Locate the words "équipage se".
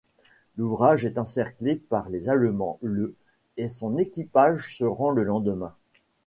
3.99-4.83